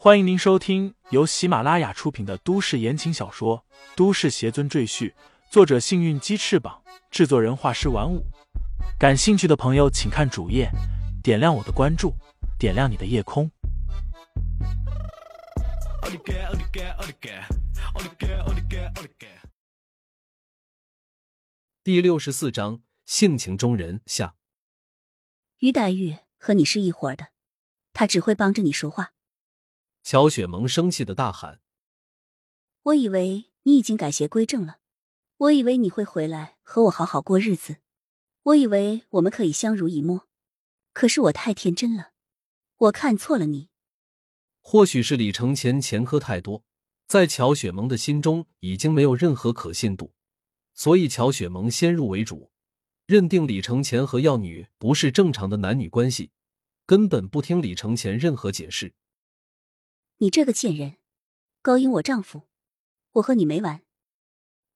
[0.00, 3.64] 欢迎您收听由喜马拉雅出品的都市言情小说
[3.96, 5.10] 《都市邪尊赘婿》，
[5.50, 8.24] 作者：幸运鸡翅膀，制作人：画师玩五。
[8.96, 10.70] 感兴趣的朋友，请看主页，
[11.20, 12.14] 点亮我的关注，
[12.60, 13.50] 点亮你的夜空。
[21.82, 24.36] 第六十四章：性情中人下。
[25.58, 27.30] 于黛玉和你是一伙的，
[27.92, 29.10] 他只会帮着你说话。
[30.02, 31.60] 乔雪萌生气的大喊
[32.84, 34.78] ：“我以为你已经改邪归正了，
[35.36, 37.76] 我以为你会回来和我好好过日子，
[38.44, 40.26] 我以为我们可以相濡以沫。
[40.94, 42.12] 可是我太天真了，
[42.76, 43.68] 我看错了你。”
[44.60, 46.64] 或许是李承前前科太多，
[47.06, 50.12] 在乔雪萌的心中已经没有任何可信度，
[50.74, 52.50] 所以乔雪萌先入为主，
[53.06, 56.30] 认定李承前和药女不是正常的男女关系，
[56.84, 58.94] 根本不听李承前任何解释。
[60.20, 60.96] 你这个贱人，
[61.62, 62.48] 勾引我丈夫，
[63.12, 63.82] 我和你没完！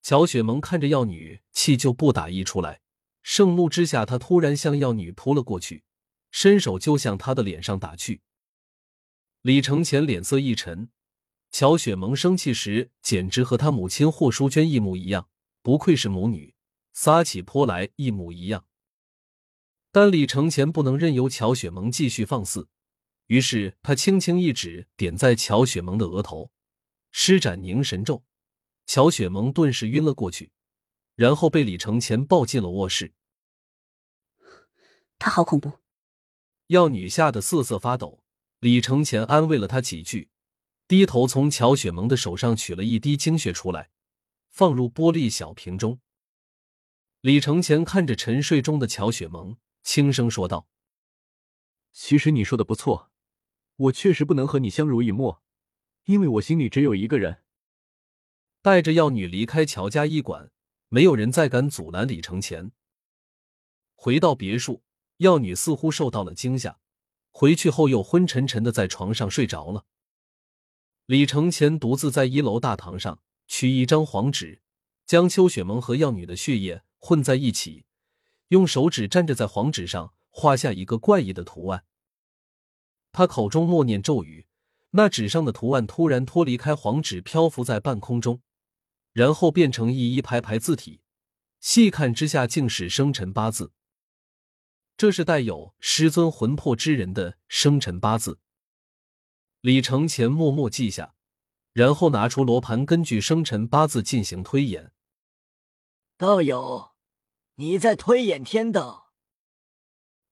[0.00, 2.80] 乔雪萌看着药女，气就不打一处来。
[3.24, 5.82] 盛怒之下，他突然向药女扑了过去，
[6.30, 8.22] 伸手就向她的脸上打去。
[9.40, 10.90] 李承前脸色一沉，
[11.50, 15.28] 乔雪萌生气时简直和他母亲霍淑娟一模一样，
[15.60, 16.54] 不愧是母女，
[16.92, 18.64] 撒起泼来一模一样。
[19.90, 22.68] 但李承前不能任由乔雪萌继续放肆。
[23.32, 26.50] 于是他轻轻一指，点在乔雪萌的额头，
[27.12, 28.22] 施展凝神咒，
[28.84, 30.52] 乔雪萌顿时晕了过去，
[31.14, 33.14] 然后被李承前抱进了卧室。
[35.18, 35.72] 他好恐怖！
[36.66, 38.22] 药女吓得瑟瑟发抖。
[38.60, 40.28] 李承前安慰了她几句，
[40.86, 43.88] 低头从乔雪萌的手上取了一滴精血出来，
[44.50, 45.98] 放入玻璃小瓶中。
[47.22, 50.68] 李承前看着沉睡中的乔雪萌，轻声说道
[51.94, 53.08] ：“其实你说的不错。”
[53.82, 55.42] 我确实不能和你相濡以沫，
[56.04, 57.42] 因为我心里只有一个人。
[58.60, 60.52] 带着药女离开乔家医馆，
[60.88, 62.70] 没有人再敢阻拦李承前。
[63.96, 64.84] 回到别墅，
[65.16, 66.78] 药女似乎受到了惊吓，
[67.32, 69.86] 回去后又昏沉沉的在床上睡着了。
[71.06, 74.62] 李承前独自在一楼大堂上取一张黄纸，
[75.04, 77.84] 将邱雪萌和药女的血液混在一起，
[78.48, 81.84] 用手指蘸着在黄纸上画下一个怪异的图案。
[83.12, 84.46] 他口中默念咒语，
[84.90, 88.40] 那纸上的图案突然脱离开黄纸，漂浮在半空中，
[89.12, 91.02] 然后变成一一排排字体。
[91.60, 93.72] 细看之下，竟是生辰八字。
[94.96, 98.40] 这是带有师尊魂魄之人的生辰八字。
[99.60, 101.14] 李承前默默记下，
[101.72, 104.92] 然后拿出罗盘，根据生辰八字进行推演。
[106.16, 106.92] 道友，
[107.56, 109.12] 你在推演天道？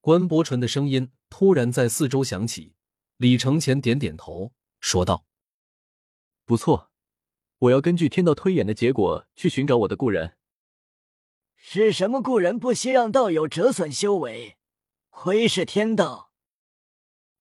[0.00, 1.10] 关伯纯的声音。
[1.28, 2.74] 突然在四周响起，
[3.16, 5.26] 李承前点点头，说道
[6.46, 6.90] ：“不错，
[7.58, 10.36] 我要根据天道推演的结果去寻找我的故人。
[11.56, 14.56] 是什么故人不惜让道友折损修为，
[15.10, 16.32] 窥视天道？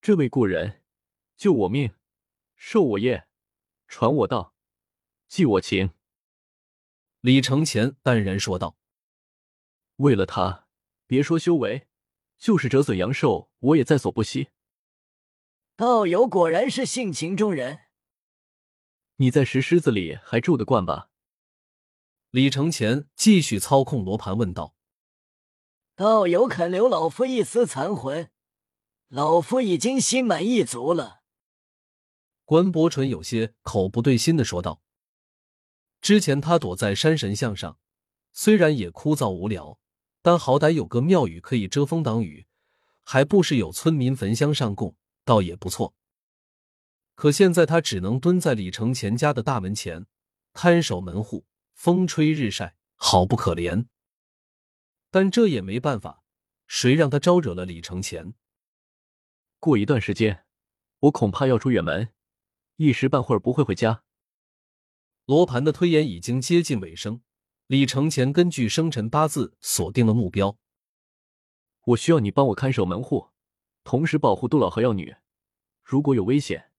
[0.00, 0.82] 这位故人，
[1.36, 1.94] 救我命，
[2.54, 3.28] 授我业，
[3.86, 4.54] 传我道，
[5.28, 5.90] 记我情。”
[7.20, 8.78] 李承前淡然说道
[9.96, 10.68] ：“为了他，
[11.06, 11.88] 别说修为。”
[12.38, 14.48] 就是折损阳寿，我也在所不惜。
[15.76, 17.80] 道友果然是性情中人。
[19.16, 21.10] 你在石狮子里还住得惯吧？
[22.30, 24.74] 李承前继续操控罗盘问道
[25.96, 28.30] ：“道友肯留老夫一丝残魂，
[29.08, 31.22] 老夫已经心满意足了。”
[32.44, 34.82] 关伯淳有些口不对心的说道
[36.02, 37.78] ：“之前他躲在山神像上，
[38.32, 39.78] 虽然也枯燥无聊。”
[40.26, 42.48] 但好歹有个庙宇可以遮风挡雨，
[43.04, 45.94] 还不是有村民焚香上供，倒也不错。
[47.14, 50.06] 可现在他只能蹲在李承前家的大门前，
[50.52, 53.86] 看守门户，风吹日晒，好不可怜。
[55.12, 56.24] 但这也没办法，
[56.66, 58.34] 谁让他招惹了李承前？
[59.60, 60.44] 过一段时间，
[60.98, 62.12] 我恐怕要出远门，
[62.78, 64.02] 一时半会儿不会回家。
[65.26, 67.22] 罗盘的推演已经接近尾声。
[67.68, 70.56] 李承前根据生辰八字锁定了目标。
[71.86, 73.30] 我需要你帮我看守门户，
[73.82, 75.16] 同时保护杜老和药女。
[75.82, 76.70] 如果有危险，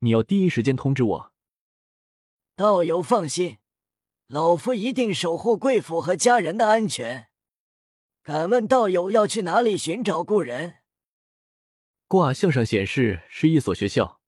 [0.00, 1.32] 你要第一时间通知我。
[2.56, 3.56] 道友放心，
[4.26, 7.30] 老夫一定守护贵府和家人的安全。
[8.22, 10.76] 敢问道友要去哪里寻找故人？
[12.06, 14.20] 卦象上显示是一所学校，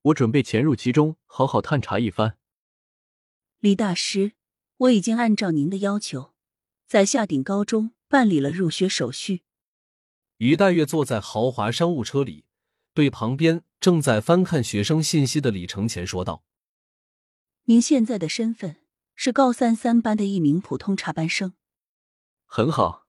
[0.00, 2.38] 我准备潜入其中，好好探查一番。
[3.60, 4.32] 李大师。
[4.82, 6.32] 我已经按照您的要求，
[6.88, 9.42] 在下鼎高中办理了入学手续。
[10.38, 12.46] 于黛月坐在豪华商务车里，
[12.92, 16.42] 对旁边正在翻看学生信息的李承前说道
[17.66, 18.78] ：“您现在的身份
[19.14, 21.54] 是高三三班的一名普通插班生。”
[22.46, 23.06] 很好。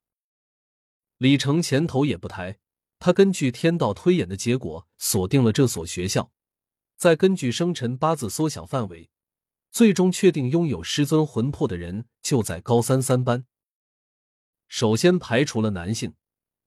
[1.18, 2.60] 李承前头也不抬，
[3.00, 6.32] 他根据天道推演的结果锁定了这所学校，
[6.98, 9.10] 再根据生辰八字缩小范围，
[9.74, 13.48] 最终确定拥有师尊魂魄的人就在高三三班。
[14.68, 16.14] 首先排除了男性，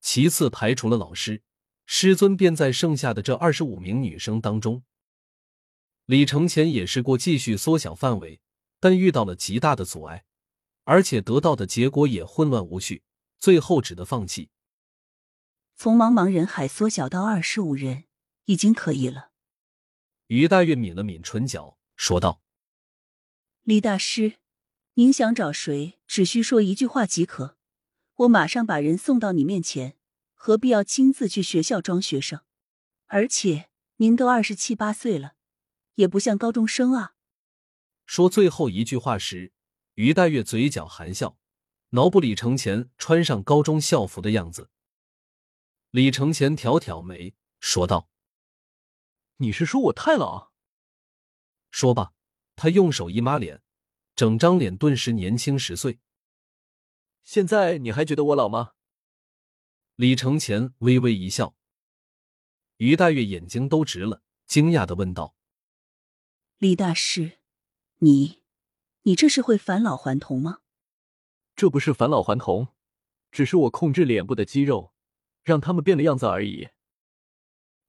[0.00, 1.44] 其次排除了老师。
[1.88, 4.82] 师尊便在剩下的这二十五名女生当中。
[6.06, 8.40] 李承前也试过继续缩小范围，
[8.80, 10.24] 但遇到了极大的阻碍，
[10.82, 13.04] 而且得到的结果也混乱无序，
[13.38, 14.50] 最后只得放弃。
[15.76, 18.06] 从茫茫人海缩小到二十五人，
[18.46, 19.30] 已经可以了。
[20.26, 22.42] 于大月抿了抿唇角，说道
[23.66, 24.36] ：“李大师，
[24.94, 27.56] 您想找谁，只需说一句话即可，
[28.14, 29.96] 我马上把人送到你面前。”
[30.34, 32.42] 何必要亲自去学校装学生？
[33.06, 35.34] 而且您都二十七八岁了，
[35.96, 37.16] 也不像高中生啊。
[38.04, 39.52] 说最后一句话时，
[39.94, 41.36] 于黛月嘴角含笑，
[41.88, 44.70] 脑补李承前穿上高中校服的样子。
[45.90, 48.08] 李承前挑挑眉，说道
[49.38, 50.52] ：“你是说我太老？”
[51.72, 52.12] 说罢，
[52.56, 53.62] 他用手一抹脸，
[54.16, 56.00] 整张脸顿时年轻十岁。
[57.22, 58.72] 现在你还觉得我老吗？
[59.96, 61.54] 李承前微微一笑，
[62.78, 65.36] 于大月眼睛都直了，惊讶的问道
[66.58, 67.38] ：“李大师，
[67.98, 68.42] 你，
[69.02, 70.58] 你这是会返老还童吗
[71.56, 72.68] ？”“这不是返老还童，
[73.30, 74.92] 只是我控制脸部的肌肉，
[75.42, 76.68] 让他们变了样子而已。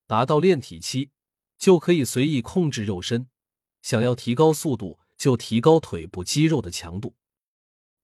[0.06, 1.12] 达到炼体期，
[1.58, 3.30] 就可以随意控制肉身，
[3.88, 7.14] 想要提高速度，就提高腿部肌肉的强度；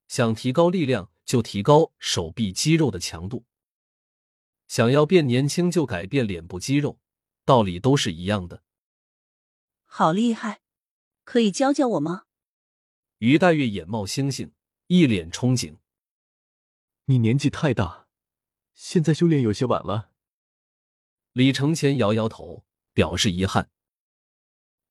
[0.07, 3.43] 想提高力量，就提高手臂肌肉的强度。”
[4.65, 7.01] 想要变年轻，就改变脸部肌肉，
[7.43, 8.63] 道理都是一样的。
[9.83, 10.61] 好厉害，
[11.25, 12.27] 可以教教我吗？
[13.17, 14.53] 于黛玉眼冒星星，
[14.87, 15.75] 一脸憧憬。
[17.07, 18.07] 你年纪太大，
[18.73, 20.11] 现在修炼有些晚了。
[21.33, 22.63] 李承前摇摇头，
[22.93, 23.69] 表示遗憾。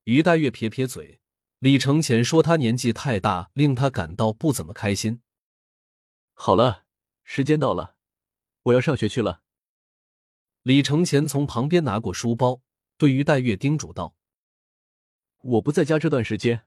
[0.03, 1.21] 于黛月撇撇嘴，
[1.59, 5.21] 李承前说他年纪太大，令他感到不怎么开心。
[6.33, 6.85] 好了，
[7.23, 7.95] 时间到了，
[8.63, 9.41] 我要上学去了。
[10.63, 12.61] 李承前从旁边拿过书包，
[12.97, 14.15] 对于黛月叮嘱道
[15.39, 16.65] ：“我不在家这段时间，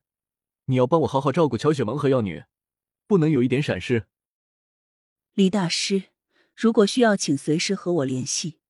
[0.67, 2.44] 你要帮我好好照顾乔雪萌和药女，
[3.06, 4.06] 不能有一点闪失。”
[5.35, 6.05] 李大师，
[6.55, 8.61] 如果需要，请随时和我联系。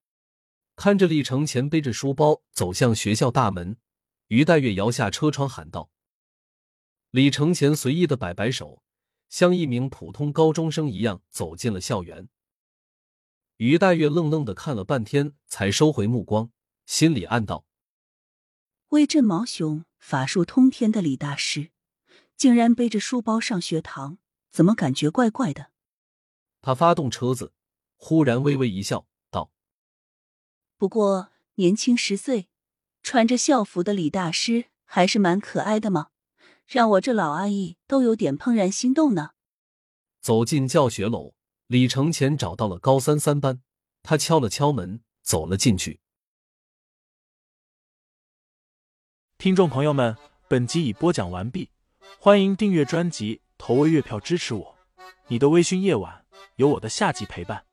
[0.74, 3.76] 看着李承前背着书包走向学校大门，
[4.28, 5.90] 于黛月摇下车窗喊道
[7.10, 8.82] ：“李承前，随意的摆摆手，
[9.28, 12.28] 像一名普通高中生一样走进了校园。”
[13.58, 16.50] 于黛月愣愣的看了半天，才收回目光，
[16.84, 17.64] 心里暗道
[18.90, 21.70] ：“威震毛熊、法术通天的李大师，
[22.36, 24.18] 竟然背着书包上学堂，
[24.50, 25.70] 怎么感觉怪怪的？”
[26.60, 27.54] 他发动车子，
[27.96, 29.50] 忽然微微一笑，道
[30.76, 32.48] ：“不过年轻十岁，
[33.06, 36.08] 穿着校服的李大师还是蛮可爱的嘛，
[36.66, 39.30] 让我这老阿姨都有点怦然心动呢。”
[40.20, 41.36] 走进教学楼。
[41.68, 43.60] 李承前找到了高三三班，
[44.02, 46.00] 他敲了敲门，走了进去。
[49.38, 50.16] 听众朋友们，
[50.48, 51.70] 本集已播讲完毕，
[52.18, 54.76] 欢迎订阅专辑，投喂月票支持我。
[55.28, 57.66] 你的微醺夜晚，有我的下集陪伴。